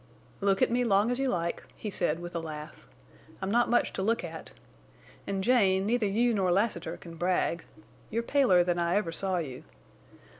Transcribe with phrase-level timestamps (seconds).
[0.39, 2.87] "Look at me long as you like," he said, with a laugh.
[3.39, 4.49] "I'm not much to look at.
[5.27, 7.65] And, Jane, neither you nor Lassiter, can brag.
[8.09, 9.63] You're paler than I ever saw you.